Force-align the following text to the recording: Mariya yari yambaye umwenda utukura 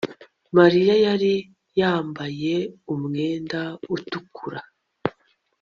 Mariya 0.57 0.93
yari 1.05 1.33
yambaye 1.79 2.53
umwenda 2.93 3.61
utukura 3.95 4.61